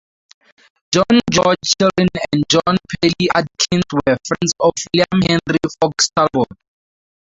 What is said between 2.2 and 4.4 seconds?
and John Pelly Atkins were